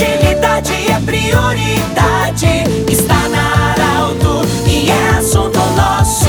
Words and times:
Agilidade 0.00 0.72
é 0.90 0.98
prioridade. 1.04 2.64
Está 2.90 3.28
na 3.28 3.72
Arauto 3.72 4.48
e 4.66 4.88
é 4.90 5.18
assunto 5.18 5.58
nosso. 5.76 6.24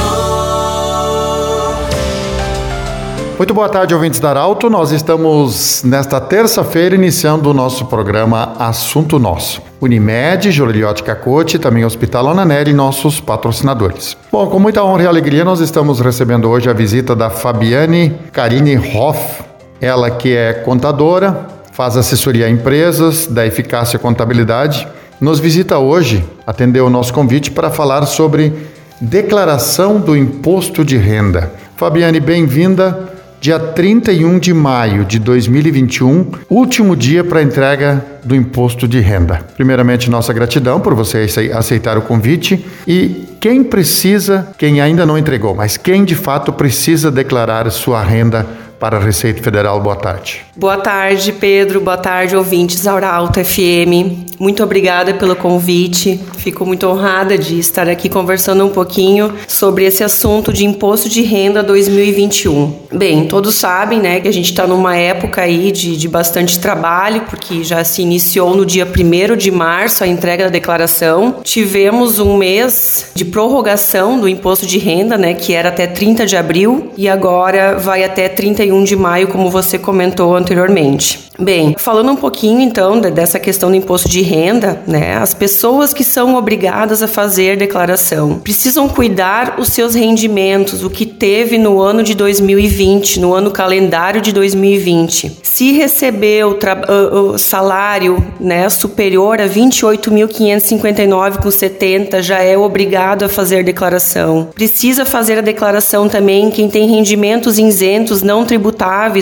Muito 3.37 3.53
boa 3.53 3.69
tarde, 3.69 3.93
ouvintes 3.95 4.19
da 4.19 4.31
Arauto. 4.31 4.69
Nós 4.69 4.91
estamos 4.91 5.83
nesta 5.85 6.19
terça-feira 6.19 6.95
iniciando 6.95 7.49
o 7.49 7.53
nosso 7.53 7.85
programa 7.85 8.55
Assunto 8.59 9.17
Nosso. 9.17 9.61
Unimed, 9.79 10.51
Joliliote 10.51 11.01
Cacote, 11.01 11.57
também 11.57 11.85
Hospital 11.85 12.27
Ananelli 12.27 12.71
e 12.71 12.73
nossos 12.73 13.21
patrocinadores. 13.21 14.17
Bom, 14.29 14.47
com 14.47 14.59
muita 14.59 14.83
honra 14.83 15.03
e 15.03 15.07
alegria, 15.07 15.45
nós 15.45 15.61
estamos 15.61 16.01
recebendo 16.01 16.49
hoje 16.49 16.69
a 16.69 16.73
visita 16.73 17.15
da 17.15 17.29
Fabiane 17.29 18.19
Karine 18.33 18.77
Hoff, 18.93 19.41
ela 19.79 20.11
que 20.11 20.35
é 20.35 20.51
contadora, 20.51 21.60
faz 21.71 21.95
assessoria 21.95 22.45
a 22.45 22.49
empresas 22.49 23.27
da 23.27 23.45
Eficácia 23.45 23.97
Contabilidade, 23.97 24.87
nos 25.19 25.39
visita 25.39 25.77
hoje, 25.77 26.23
atendeu 26.45 26.85
o 26.85 26.89
nosso 26.89 27.13
convite 27.13 27.51
para 27.51 27.69
falar 27.69 28.05
sobre 28.05 28.53
declaração 28.99 29.99
do 29.99 30.15
imposto 30.15 30.83
de 30.83 30.97
renda. 30.97 31.51
Fabiane, 31.75 32.19
bem-vinda. 32.19 33.09
Dia 33.39 33.57
31 33.57 34.37
de 34.37 34.53
maio 34.53 35.03
de 35.03 35.17
2021, 35.17 36.27
último 36.47 36.95
dia 36.95 37.23
para 37.23 37.41
entrega 37.41 38.05
do 38.23 38.35
imposto 38.35 38.87
de 38.87 38.99
renda. 38.99 39.43
Primeiramente, 39.55 40.11
nossa 40.11 40.31
gratidão 40.31 40.79
por 40.79 40.93
você 40.93 41.25
aceitar 41.51 41.97
o 41.97 42.03
convite 42.03 42.63
e 42.85 43.27
quem 43.41 43.63
precisa, 43.63 44.47
quem 44.59 44.79
ainda 44.79 45.07
não 45.07 45.17
entregou, 45.17 45.55
mas 45.55 45.75
quem 45.75 46.05
de 46.05 46.13
fato 46.13 46.53
precisa 46.53 47.09
declarar 47.09 47.67
sua 47.71 48.03
renda 48.03 48.45
para 48.81 48.97
a 48.97 48.99
Receita 48.99 49.43
Federal. 49.43 49.79
Boa 49.79 49.95
tarde. 49.95 50.43
Boa 50.55 50.77
tarde, 50.77 51.31
Pedro. 51.33 51.79
Boa 51.79 51.97
tarde, 51.97 52.35
ouvintes 52.35 52.81
da 52.81 52.93
Auralto 52.93 53.39
FM. 53.45 54.31
Muito 54.39 54.63
obrigada 54.63 55.13
pelo 55.13 55.35
convite. 55.35 56.19
Fico 56.37 56.65
muito 56.65 56.87
honrada 56.87 57.37
de 57.37 57.59
estar 57.59 57.87
aqui 57.87 58.09
conversando 58.09 58.65
um 58.65 58.69
pouquinho 58.69 59.35
sobre 59.47 59.85
esse 59.85 60.03
assunto 60.03 60.51
de 60.51 60.65
imposto 60.65 61.07
de 61.07 61.21
renda 61.21 61.61
2021. 61.61 62.73
Bem, 62.91 63.27
todos 63.27 63.53
sabem, 63.53 63.99
né, 63.99 64.19
que 64.19 64.27
a 64.27 64.33
gente 64.33 64.49
está 64.49 64.65
numa 64.65 64.97
época 64.97 65.43
aí 65.43 65.71
de, 65.71 65.95
de 65.95 66.07
bastante 66.07 66.59
trabalho, 66.59 67.21
porque 67.29 67.63
já 67.63 67.83
se 67.83 68.01
iniciou 68.01 68.55
no 68.55 68.65
dia 68.65 68.85
1 68.85 69.37
de 69.37 69.51
março 69.51 70.03
a 70.03 70.07
entrega 70.07 70.45
da 70.45 70.49
declaração. 70.49 71.35
Tivemos 71.43 72.17
um 72.17 72.35
mês 72.35 73.11
de 73.13 73.23
prorrogação 73.23 74.19
do 74.19 74.27
imposto 74.27 74.65
de 74.65 74.79
renda, 74.79 75.19
né, 75.19 75.35
que 75.35 75.53
era 75.53 75.69
até 75.69 75.85
30 75.85 76.25
de 76.25 76.35
abril, 76.35 76.91
e 76.97 77.07
agora 77.07 77.77
vai 77.77 78.03
até 78.03 78.27
31 78.27 78.70
de 78.83 78.95
maio, 78.95 79.27
como 79.27 79.49
você 79.49 79.77
comentou 79.77 80.35
anteriormente. 80.35 81.31
Bem, 81.39 81.75
falando 81.77 82.11
um 82.11 82.15
pouquinho 82.15 82.61
então 82.61 82.99
dessa 82.99 83.39
questão 83.39 83.69
do 83.69 83.75
imposto 83.75 84.07
de 84.07 84.21
renda, 84.21 84.81
né? 84.85 85.17
As 85.17 85.33
pessoas 85.33 85.93
que 85.93 86.03
são 86.03 86.35
obrigadas 86.35 87.01
a 87.01 87.07
fazer 87.07 87.57
declaração 87.57 88.37
precisam 88.37 88.87
cuidar 88.87 89.55
os 89.57 89.69
seus 89.69 89.95
rendimentos, 89.95 90.83
o 90.83 90.89
que 90.89 91.05
teve 91.05 91.57
no 91.57 91.81
ano 91.81 92.03
de 92.03 92.13
2020, 92.13 93.19
no 93.19 93.33
ano 93.33 93.49
calendário 93.49 94.21
de 94.21 94.31
2020. 94.31 95.39
Se 95.41 95.71
recebeu 95.71 96.59
o 96.87 97.37
salário, 97.37 98.23
né, 98.39 98.69
superior 98.69 99.41
a 99.41 99.47
28.559,70, 99.47 102.21
já 102.21 102.43
é 102.43 102.57
obrigado 102.57 103.23
a 103.23 103.29
fazer 103.29 103.63
declaração. 103.63 104.49
Precisa 104.53 105.05
fazer 105.05 105.39
a 105.39 105.41
declaração 105.41 106.07
também 106.07 106.51
quem 106.51 106.69
tem 106.69 106.87
rendimentos 106.87 107.57
isentos 107.57 108.21
não 108.21 108.45
tributáveis 108.45 108.60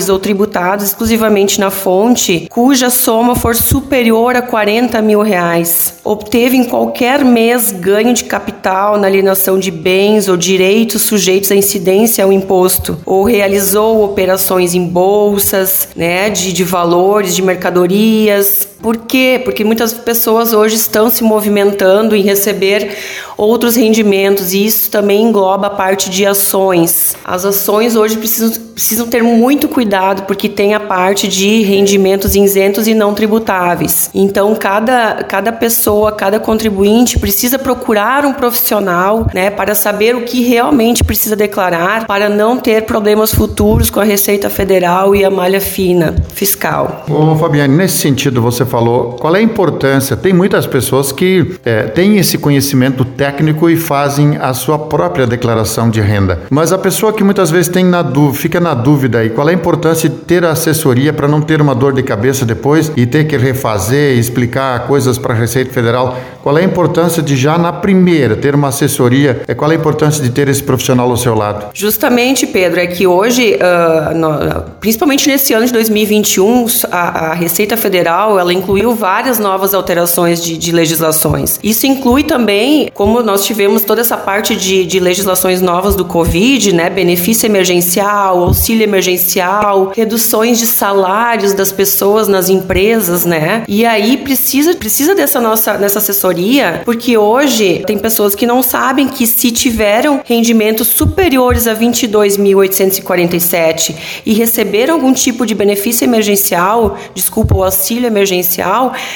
ou 0.08 0.18
tributados 0.18 0.86
exclusivamente 0.86 1.60
na 1.60 1.70
fonte 1.70 2.10
fonte 2.10 2.46
cuja 2.48 2.90
soma 2.90 3.34
for 3.34 3.54
superior 3.54 4.36
a 4.36 4.42
40 4.42 5.00
mil 5.02 5.22
reais, 5.22 5.94
obteve 6.04 6.56
em 6.56 6.64
qualquer 6.64 7.24
mês 7.24 7.72
ganho 7.72 8.14
de 8.14 8.24
capital 8.24 8.98
na 8.98 9.06
alienação 9.06 9.58
de 9.58 9.70
bens 9.70 10.28
ou 10.28 10.36
direitos 10.36 11.02
sujeitos 11.02 11.50
à 11.50 11.56
incidência 11.56 12.24
ao 12.24 12.32
imposto, 12.32 12.98
ou 13.04 13.24
realizou 13.24 14.04
operações 14.04 14.74
em 14.74 14.86
bolsas, 14.86 15.88
né, 15.96 16.30
de, 16.30 16.52
de 16.52 16.64
valores, 16.64 17.34
de 17.34 17.42
mercadorias, 17.42 18.68
por 18.82 18.96
quê? 18.96 19.40
Porque 19.44 19.64
muitas 19.64 19.92
pessoas 19.92 20.52
hoje 20.52 20.76
estão 20.76 21.10
se 21.10 21.22
movimentando 21.22 22.16
em 22.16 22.22
receber 22.22 22.96
outros 23.36 23.74
rendimentos 23.74 24.52
e 24.52 24.66
isso 24.66 24.90
também 24.90 25.22
engloba 25.22 25.68
a 25.68 25.70
parte 25.70 26.10
de 26.10 26.26
ações. 26.26 27.14
As 27.24 27.44
ações 27.44 27.96
hoje 27.96 28.16
precisam, 28.16 28.50
precisam 28.74 29.06
ter 29.06 29.22
muito 29.22 29.68
cuidado 29.68 30.22
porque 30.22 30.48
tem 30.48 30.74
a 30.74 30.80
parte 30.80 31.28
de 31.28 31.62
rendimentos 31.62 32.34
isentos 32.34 32.86
e 32.86 32.94
não 32.94 33.14
tributáveis. 33.14 34.10
Então, 34.14 34.54
cada, 34.54 35.24
cada 35.24 35.52
pessoa, 35.52 36.12
cada 36.12 36.38
contribuinte 36.38 37.18
precisa 37.18 37.58
procurar 37.58 38.24
um 38.24 38.32
profissional 38.32 39.26
né, 39.32 39.50
para 39.50 39.74
saber 39.74 40.14
o 40.14 40.22
que 40.22 40.42
realmente 40.42 41.04
precisa 41.04 41.36
declarar 41.36 42.06
para 42.06 42.28
não 42.28 42.56
ter 42.56 42.82
problemas 42.82 43.34
futuros 43.34 43.90
com 43.90 44.00
a 44.00 44.04
Receita 44.04 44.50
Federal 44.50 45.14
e 45.14 45.24
a 45.24 45.30
malha 45.30 45.60
fina 45.60 46.14
fiscal. 46.34 47.04
Ô, 47.08 47.36
Fabiane, 47.36 47.74
nesse 47.74 47.98
sentido, 47.98 48.40
você 48.42 48.64
falou, 48.70 49.16
qual 49.20 49.34
é 49.34 49.40
a 49.40 49.42
importância? 49.42 50.16
Tem 50.16 50.32
muitas 50.32 50.66
pessoas 50.66 51.12
que 51.12 51.56
é, 51.64 51.82
têm 51.82 52.18
esse 52.18 52.38
conhecimento 52.38 53.04
técnico 53.04 53.68
e 53.68 53.76
fazem 53.76 54.36
a 54.36 54.54
sua 54.54 54.78
própria 54.78 55.26
declaração 55.26 55.90
de 55.90 56.00
renda. 56.00 56.40
Mas 56.48 56.72
a 56.72 56.78
pessoa 56.78 57.12
que 57.12 57.24
muitas 57.24 57.50
vezes 57.50 57.68
tem 57.68 57.84
na 57.84 58.00
fica 58.32 58.60
na 58.60 58.74
dúvida 58.74 59.18
aí, 59.18 59.30
qual 59.30 59.48
é 59.48 59.52
a 59.52 59.54
importância 59.54 60.08
de 60.08 60.16
ter 60.16 60.44
a 60.44 60.50
assessoria 60.50 61.12
para 61.12 61.26
não 61.26 61.40
ter 61.40 61.60
uma 61.60 61.74
dor 61.74 61.92
de 61.92 62.02
cabeça 62.02 62.44
depois 62.44 62.92
e 62.96 63.06
ter 63.06 63.24
que 63.24 63.36
refazer, 63.36 64.18
explicar 64.18 64.86
coisas 64.86 65.18
para 65.18 65.34
a 65.34 65.36
Receita 65.36 65.72
Federal? 65.72 66.16
Qual 66.42 66.56
é 66.56 66.62
a 66.62 66.64
importância 66.64 67.22
de 67.22 67.36
já 67.36 67.58
na 67.58 67.72
primeira 67.72 68.36
ter 68.36 68.54
uma 68.54 68.68
assessoria? 68.68 69.42
É 69.46 69.54
qual 69.54 69.70
é 69.70 69.74
a 69.74 69.78
importância 69.78 70.22
de 70.22 70.30
ter 70.30 70.48
esse 70.48 70.62
profissional 70.62 71.10
ao 71.10 71.16
seu 71.16 71.34
lado? 71.34 71.66
Justamente, 71.74 72.46
Pedro, 72.46 72.80
é 72.80 72.86
que 72.86 73.06
hoje, 73.06 73.56
uh, 73.56 74.16
no, 74.16 74.62
principalmente 74.80 75.28
nesse 75.28 75.52
ano 75.52 75.66
de 75.66 75.72
2021, 75.72 76.66
a, 76.90 77.30
a 77.30 77.34
Receita 77.34 77.76
Federal 77.76 78.38
ela 78.38 78.52
incluiu 78.60 78.94
várias 78.94 79.38
novas 79.38 79.74
alterações 79.74 80.42
de, 80.42 80.56
de, 80.56 80.70
legislações. 80.70 81.58
Isso 81.62 81.86
inclui 81.86 82.22
também, 82.22 82.90
como 82.94 83.22
nós 83.22 83.44
tivemos 83.44 83.82
toda 83.82 84.00
essa 84.00 84.16
parte 84.16 84.54
de, 84.54 84.84
de 84.84 85.00
legislações 85.00 85.60
novas 85.60 85.96
do 85.96 86.04
Covid, 86.04 86.72
né? 86.72 86.88
Benefício 86.88 87.46
emergencial, 87.46 88.44
auxílio 88.44 88.84
emergencial, 88.84 89.92
reduções 89.94 90.58
de 90.58 90.66
salários 90.66 91.52
das 91.52 91.72
pessoas 91.72 92.28
nas 92.28 92.48
empresas, 92.48 93.24
né? 93.24 93.64
E 93.66 93.84
aí 93.84 94.18
precisa, 94.18 94.74
precisa 94.74 95.14
dessa 95.14 95.40
nossa 95.40 95.78
nessa 95.78 95.98
assessoria, 95.98 96.82
porque 96.84 97.16
hoje 97.16 97.82
tem 97.86 97.98
pessoas 97.98 98.34
que 98.34 98.46
não 98.46 98.62
sabem 98.62 99.08
que 99.08 99.26
se 99.26 99.50
tiveram 99.50 100.20
rendimentos 100.24 100.88
superiores 100.88 101.66
a 101.66 101.74
22.847 101.74 103.94
e 104.24 104.34
receberam 104.34 104.94
algum 104.94 105.12
tipo 105.12 105.46
de 105.46 105.54
benefício 105.54 106.04
emergencial, 106.04 106.96
desculpa, 107.14 107.56
o 107.56 107.64
auxílio 107.64 108.06
emergencial 108.06 108.49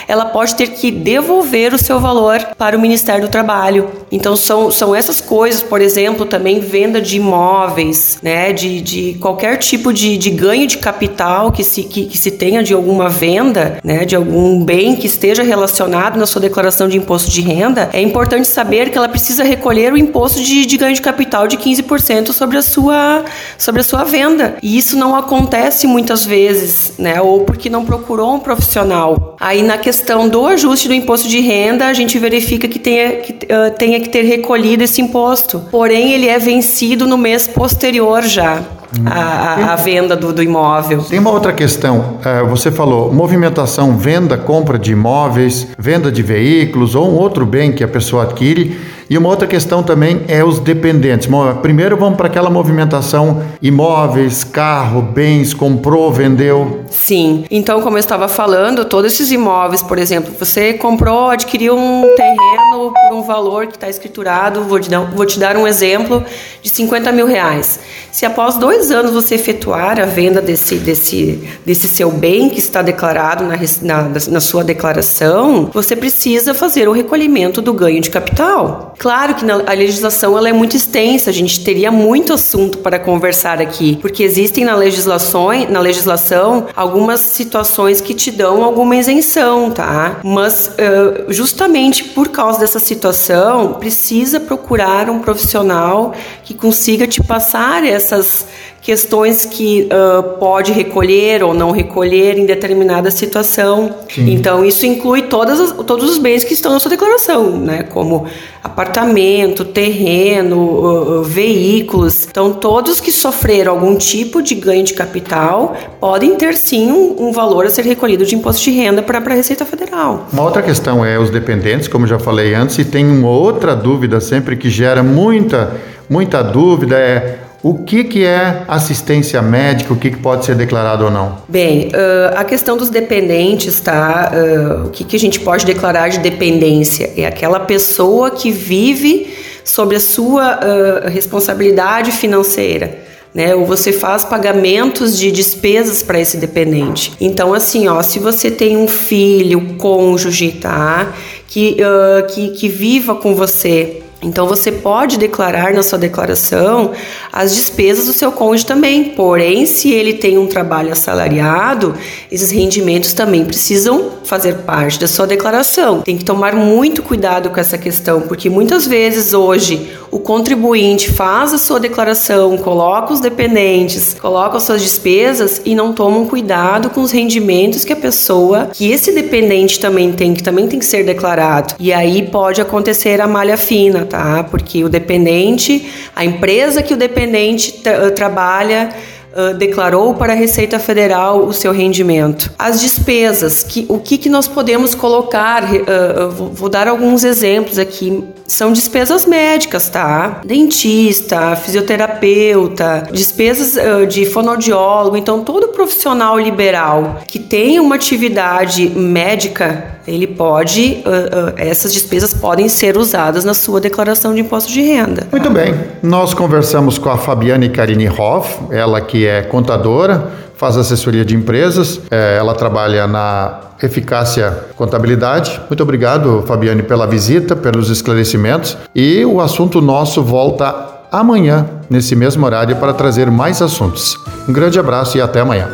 ela 0.06 0.26
pode 0.26 0.54
ter 0.54 0.68
que 0.68 0.90
devolver 0.90 1.74
o 1.74 1.78
seu 1.78 1.98
valor 1.98 2.38
para 2.56 2.76
o 2.76 2.80
Ministério 2.80 3.22
do 3.22 3.28
Trabalho. 3.28 3.90
Então 4.12 4.36
são, 4.36 4.70
são 4.70 4.94
essas 4.94 5.20
coisas, 5.20 5.62
por 5.62 5.80
exemplo, 5.80 6.26
também 6.26 6.60
venda 6.60 7.00
de 7.00 7.16
imóveis, 7.16 8.18
né, 8.22 8.52
de, 8.52 8.80
de 8.80 9.14
qualquer 9.14 9.56
tipo 9.56 9.92
de, 9.92 10.16
de 10.16 10.30
ganho 10.30 10.66
de 10.66 10.78
capital 10.78 11.50
que 11.50 11.64
se, 11.64 11.84
que, 11.84 12.06
que 12.06 12.18
se 12.18 12.30
tenha 12.30 12.62
de 12.62 12.74
alguma 12.74 13.08
venda, 13.08 13.78
né, 13.82 14.04
de 14.04 14.14
algum 14.14 14.64
bem 14.64 14.96
que 14.96 15.06
esteja 15.06 15.42
relacionado 15.42 16.18
na 16.18 16.26
sua 16.26 16.40
declaração 16.40 16.88
de 16.88 16.96
imposto 16.96 17.30
de 17.30 17.40
renda, 17.40 17.90
é 17.92 18.00
importante 18.00 18.46
saber 18.46 18.90
que 18.90 18.98
ela 18.98 19.08
precisa 19.08 19.42
recolher 19.42 19.92
o 19.92 19.96
imposto 19.96 20.40
de, 20.40 20.66
de 20.66 20.76
ganho 20.76 20.94
de 20.94 21.02
capital 21.02 21.46
de 21.46 21.56
15% 21.56 22.32
sobre 22.32 22.58
a 22.58 22.62
sua 22.62 23.24
sobre 23.58 23.80
a 23.80 23.84
sua 23.84 24.04
venda. 24.04 24.56
E 24.62 24.76
isso 24.76 24.96
não 24.96 25.16
acontece 25.16 25.86
muitas 25.86 26.24
vezes, 26.24 26.92
né, 26.98 27.20
ou 27.20 27.44
porque 27.44 27.70
não 27.70 27.84
procurou 27.84 28.34
um 28.34 28.38
profissional. 28.38 29.23
Aí 29.40 29.62
na 29.62 29.78
questão 29.78 30.28
do 30.28 30.46
ajuste 30.46 30.88
do 30.88 30.94
imposto 30.94 31.28
de 31.28 31.40
renda, 31.40 31.86
a 31.86 31.92
gente 31.92 32.18
verifica 32.18 32.68
que 32.68 32.78
tenha 32.78 33.16
que, 33.16 33.32
uh, 33.32 33.70
tenha 33.76 34.00
que 34.00 34.08
ter 34.08 34.22
recolhido 34.22 34.82
esse 34.84 35.00
imposto. 35.00 35.62
Porém, 35.70 36.12
ele 36.12 36.28
é 36.28 36.38
vencido 36.38 37.06
no 37.06 37.18
mês 37.18 37.46
posterior 37.46 38.22
já. 38.22 38.62
A, 39.04 39.72
a, 39.72 39.76
venda 39.76 40.14
do, 40.14 40.32
do, 40.32 40.40
imóvel. 40.40 41.02
Tem 41.02 41.18
uma 41.18 41.32
outra 41.32 41.52
questão. 41.52 42.20
Uh, 42.20 42.48
você 42.48 42.70
falou 42.70 43.12
movimentação, 43.12 43.98
venda, 43.98 44.36
compra 44.36 44.78
de 44.78 44.92
imóveis, 44.92 45.66
venda 45.76 46.12
de 46.12 46.22
veículos 46.22 46.94
ou 46.94 47.10
um 47.10 47.16
outro 47.16 47.44
bem 47.44 47.72
que 47.72 47.82
a 47.82 47.88
pessoa 47.88 48.22
adquire 48.22 48.78
E 49.14 49.16
uma 49.16 49.28
outra 49.28 49.46
questão 49.46 49.80
também 49.80 50.22
é 50.26 50.42
os 50.42 50.58
dependentes. 50.58 51.28
Primeiro 51.62 51.96
vamos 51.96 52.16
para 52.16 52.26
aquela 52.26 52.50
movimentação 52.50 53.44
imóveis, 53.62 54.42
carro, 54.42 55.00
bens, 55.00 55.54
comprou, 55.54 56.12
vendeu. 56.12 56.80
Sim. 56.90 57.44
Então, 57.48 57.80
como 57.80 57.96
eu 57.96 58.00
estava 58.00 58.26
falando, 58.26 58.84
todos 58.84 59.12
esses 59.12 59.30
imóveis, 59.30 59.82
por 59.82 59.98
exemplo, 59.98 60.34
você 60.36 60.74
comprou, 60.74 61.30
adquiriu 61.30 61.76
um 61.76 62.12
terreno 62.16 62.92
por 62.92 63.16
um 63.16 63.22
valor 63.22 63.68
que 63.68 63.76
está 63.76 63.88
escriturado, 63.88 64.64
vou 64.64 64.80
te, 64.80 64.90
dar, 64.90 65.02
vou 65.02 65.24
te 65.24 65.38
dar 65.38 65.56
um 65.56 65.68
exemplo, 65.68 66.24
de 66.60 66.68
50 66.68 67.12
mil 67.12 67.26
reais. 67.28 67.78
Se 68.10 68.26
após 68.26 68.56
dois 68.56 68.90
anos 68.90 69.12
você 69.12 69.36
efetuar 69.36 70.00
a 70.00 70.06
venda 70.06 70.42
desse, 70.42 70.74
desse, 70.76 71.48
desse 71.64 71.86
seu 71.86 72.10
bem 72.10 72.48
que 72.48 72.58
está 72.58 72.82
declarado 72.82 73.44
na, 73.44 73.56
na, 73.82 74.08
na 74.28 74.40
sua 74.40 74.64
declaração, 74.64 75.70
você 75.72 75.94
precisa 75.94 76.52
fazer 76.52 76.88
o 76.88 76.92
recolhimento 76.92 77.62
do 77.62 77.72
ganho 77.72 78.00
de 78.00 78.10
capital. 78.10 78.94
Claro 79.04 79.34
que 79.34 79.44
a 79.44 79.74
legislação 79.74 80.34
ela 80.38 80.48
é 80.48 80.52
muito 80.54 80.78
extensa, 80.78 81.28
a 81.28 81.32
gente 81.32 81.62
teria 81.62 81.92
muito 81.92 82.32
assunto 82.32 82.78
para 82.78 82.98
conversar 82.98 83.60
aqui, 83.60 83.98
porque 84.00 84.22
existem 84.22 84.64
na 84.64 84.74
legislação, 84.74 85.50
na 85.68 85.78
legislação 85.78 86.68
algumas 86.74 87.20
situações 87.20 88.00
que 88.00 88.14
te 88.14 88.30
dão 88.30 88.64
alguma 88.64 88.96
isenção, 88.96 89.70
tá? 89.70 90.20
Mas 90.24 90.68
uh, 90.68 91.30
justamente 91.30 92.02
por 92.02 92.30
causa 92.30 92.60
dessa 92.60 92.78
situação, 92.78 93.74
precisa 93.74 94.40
procurar 94.40 95.10
um 95.10 95.18
profissional 95.18 96.14
que 96.42 96.54
consiga 96.54 97.06
te 97.06 97.22
passar 97.22 97.84
essas 97.84 98.46
questões 98.84 99.46
que 99.46 99.88
uh, 99.88 100.36
pode 100.38 100.70
recolher 100.70 101.42
ou 101.42 101.54
não 101.54 101.70
recolher 101.70 102.36
em 102.36 102.44
determinada 102.44 103.10
situação. 103.10 103.94
Sim. 104.14 104.30
Então, 104.30 104.62
isso 104.62 104.84
inclui 104.84 105.22
todas 105.22 105.58
as, 105.58 105.72
todos 105.86 106.10
os 106.10 106.18
bens 106.18 106.44
que 106.44 106.52
estão 106.52 106.70
na 106.70 106.78
sua 106.78 106.90
declaração, 106.90 107.56
né? 107.56 107.84
como 107.84 108.26
apartamento, 108.62 109.64
terreno, 109.64 110.58
uh, 110.58 111.20
uh, 111.20 111.22
veículos. 111.22 112.28
Então, 112.30 112.52
todos 112.52 113.00
que 113.00 113.10
sofreram 113.10 113.72
algum 113.72 113.96
tipo 113.96 114.42
de 114.42 114.54
ganho 114.54 114.84
de 114.84 114.92
capital 114.92 115.74
podem 115.98 116.36
ter 116.36 116.54
sim 116.54 116.92
um, 116.92 117.28
um 117.28 117.32
valor 117.32 117.64
a 117.64 117.70
ser 117.70 117.86
recolhido 117.86 118.26
de 118.26 118.34
imposto 118.34 118.64
de 118.64 118.70
renda 118.70 119.00
para 119.00 119.16
a 119.18 119.34
Receita 119.34 119.64
Federal. 119.64 120.28
Uma 120.30 120.42
outra 120.42 120.60
questão 120.60 121.02
é 121.02 121.18
os 121.18 121.30
dependentes, 121.30 121.88
como 121.88 122.06
já 122.06 122.18
falei 122.18 122.52
antes, 122.52 122.78
e 122.78 122.84
tem 122.84 123.06
uma 123.06 123.30
outra 123.30 123.74
dúvida 123.74 124.20
sempre 124.20 124.58
que 124.58 124.68
gera 124.68 125.02
muita, 125.02 125.74
muita 126.10 126.42
dúvida 126.42 126.98
é 126.98 127.43
o 127.64 127.78
que, 127.82 128.04
que 128.04 128.22
é 128.22 128.62
assistência 128.68 129.40
médica? 129.40 129.94
O 129.94 129.96
que, 129.96 130.10
que 130.10 130.18
pode 130.18 130.44
ser 130.44 130.54
declarado 130.54 131.06
ou 131.06 131.10
não? 131.10 131.38
Bem, 131.48 131.88
uh, 131.88 132.36
a 132.36 132.44
questão 132.44 132.76
dos 132.76 132.90
dependentes, 132.90 133.80
tá? 133.80 134.30
Uh, 134.34 134.86
o 134.88 134.90
que, 134.90 135.02
que 135.02 135.16
a 135.16 135.18
gente 135.18 135.40
pode 135.40 135.64
declarar 135.64 136.08
de 136.08 136.18
dependência? 136.18 137.10
É 137.16 137.24
aquela 137.24 137.58
pessoa 137.58 138.32
que 138.32 138.50
vive 138.50 139.34
sobre 139.64 139.96
a 139.96 140.00
sua 140.00 140.60
uh, 140.60 141.08
responsabilidade 141.08 142.12
financeira. 142.12 143.02
Né, 143.34 143.52
ou 143.52 143.66
você 143.66 143.92
faz 143.92 144.24
pagamentos 144.24 145.18
de 145.18 145.32
despesas 145.32 146.04
para 146.04 146.20
esse 146.20 146.36
dependente. 146.36 147.14
Então, 147.20 147.52
assim, 147.52 147.88
ó, 147.88 148.00
se 148.00 148.20
você 148.20 148.48
tem 148.48 148.76
um 148.76 148.86
filho, 148.86 149.74
cônjuge, 149.76 150.52
tá, 150.52 151.12
que, 151.48 151.78
uh, 151.80 152.32
que, 152.32 152.50
que 152.50 152.68
viva 152.68 153.16
com 153.16 153.34
você 153.34 154.03
então 154.24 154.46
você 154.46 154.72
pode 154.72 155.18
declarar 155.18 155.72
na 155.72 155.82
sua 155.82 155.98
declaração 155.98 156.92
as 157.32 157.54
despesas 157.54 158.06
do 158.06 158.12
seu 158.12 158.32
cônjuge 158.32 158.66
também. 158.66 159.04
Porém, 159.10 159.66
se 159.66 159.92
ele 159.92 160.14
tem 160.14 160.38
um 160.38 160.46
trabalho 160.46 160.92
assalariado, 160.92 161.94
esses 162.30 162.50
rendimentos 162.50 163.12
também 163.12 163.44
precisam 163.44 164.12
fazer 164.24 164.54
parte 164.58 164.98
da 164.98 165.06
sua 165.06 165.26
declaração. 165.26 166.00
Tem 166.02 166.16
que 166.16 166.24
tomar 166.24 166.54
muito 166.54 167.02
cuidado 167.02 167.50
com 167.50 167.60
essa 167.60 167.76
questão, 167.76 168.22
porque 168.22 168.48
muitas 168.48 168.86
vezes 168.86 169.34
hoje 169.34 169.90
o 170.10 170.18
contribuinte 170.18 171.12
faz 171.12 171.52
a 171.52 171.58
sua 171.58 171.78
declaração, 171.78 172.56
coloca 172.56 173.12
os 173.12 173.20
dependentes, 173.20 174.14
coloca 174.14 174.56
as 174.56 174.62
suas 174.62 174.80
despesas 174.80 175.60
e 175.64 175.74
não 175.74 175.92
tomam 175.92 176.26
cuidado 176.26 176.88
com 176.90 177.02
os 177.02 177.10
rendimentos 177.10 177.84
que 177.84 177.92
a 177.92 177.96
pessoa, 177.96 178.70
que 178.72 178.90
esse 178.90 179.12
dependente 179.12 179.78
também 179.78 180.12
tem, 180.12 180.32
que 180.32 180.42
também 180.42 180.66
tem 180.68 180.78
que 180.78 180.86
ser 180.86 181.04
declarado. 181.04 181.74
E 181.78 181.92
aí 181.92 182.22
pode 182.22 182.60
acontecer 182.60 183.20
a 183.20 183.26
malha 183.26 183.56
fina, 183.56 184.04
tá? 184.14 184.44
Porque 184.44 184.84
o 184.84 184.88
dependente, 184.88 185.90
a 186.14 186.24
empresa 186.24 186.82
que 186.82 186.94
o 186.94 186.96
dependente 186.96 187.72
tra 187.72 188.10
trabalha, 188.12 188.90
Uh, 189.36 189.52
declarou 189.52 190.14
para 190.14 190.32
a 190.32 190.36
Receita 190.36 190.78
Federal 190.78 191.44
o 191.44 191.52
seu 191.52 191.72
rendimento. 191.72 192.52
As 192.56 192.80
despesas, 192.80 193.64
que, 193.64 193.84
o 193.88 193.98
que, 193.98 194.16
que 194.16 194.28
nós 194.28 194.46
podemos 194.46 194.94
colocar? 194.94 195.64
Uh, 195.64 196.30
vou, 196.30 196.52
vou, 196.52 196.68
dar 196.68 196.86
alguns 196.86 197.24
exemplos 197.24 197.76
aqui. 197.76 198.22
São 198.46 198.72
despesas 198.72 199.24
médicas, 199.24 199.88
tá? 199.88 200.40
Dentista, 200.44 201.56
fisioterapeuta, 201.56 203.08
despesas 203.12 203.76
uh, 203.76 204.06
de 204.06 204.26
fonoaudiólogo. 204.26 205.16
Então, 205.16 205.42
todo 205.42 205.68
profissional 205.68 206.38
liberal 206.38 207.22
que 207.26 207.38
tem 207.38 207.80
uma 207.80 207.94
atividade 207.94 208.88
médica 208.90 209.94
ele 210.06 210.26
pode, 210.26 211.02
uh, 211.06 211.48
uh, 211.48 211.54
essas 211.56 211.92
despesas 211.92 212.34
podem 212.34 212.68
ser 212.68 212.96
usadas 212.96 213.44
na 213.44 213.54
sua 213.54 213.80
declaração 213.80 214.34
de 214.34 214.40
imposto 214.40 214.70
de 214.70 214.82
renda. 214.82 215.26
Muito 215.32 215.48
bem, 215.50 215.74
nós 216.02 216.34
conversamos 216.34 216.98
com 216.98 217.08
a 217.08 217.16
Fabiane 217.16 217.70
Carini 217.70 218.08
Hoff, 218.08 218.58
ela 218.70 219.00
que 219.00 219.26
é 219.26 219.42
contadora, 219.42 220.30
faz 220.56 220.76
assessoria 220.76 221.24
de 221.24 221.36
empresas, 221.36 222.00
é, 222.10 222.36
ela 222.38 222.54
trabalha 222.54 223.06
na 223.06 223.60
Eficácia 223.82 224.66
Contabilidade. 224.76 225.60
Muito 225.68 225.82
obrigado, 225.82 226.44
Fabiane, 226.46 226.82
pela 226.82 227.06
visita, 227.06 227.54
pelos 227.54 227.90
esclarecimentos 227.90 228.76
e 228.94 229.24
o 229.24 229.40
assunto 229.40 229.80
nosso 229.80 230.22
volta 230.22 230.74
amanhã, 231.10 231.66
nesse 231.88 232.16
mesmo 232.16 232.44
horário, 232.44 232.76
para 232.76 232.92
trazer 232.92 233.30
mais 233.30 233.60
assuntos. 233.60 234.18
Um 234.48 234.52
grande 234.52 234.78
abraço 234.78 235.16
e 235.16 235.20
até 235.20 235.40
amanhã. 235.40 235.68